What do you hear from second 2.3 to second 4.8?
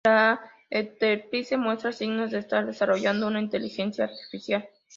de estar desarrollando una inteligencia artificial.